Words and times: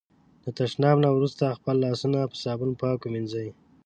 د 0.43 0.45
تشناب 0.57 0.97
نه 1.05 1.09
وروسته 1.15 1.55
خپل 1.57 1.75
لاسونه 1.85 2.19
په 2.31 2.35
صابون 2.43 2.71
پاک 2.81 2.99
ومېنځی. 3.01 3.47